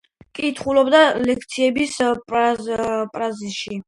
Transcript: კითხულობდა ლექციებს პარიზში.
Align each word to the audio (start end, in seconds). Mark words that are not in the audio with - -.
კითხულობდა 0.37 1.01
ლექციებს 1.31 1.99
პარიზში. 2.31 3.79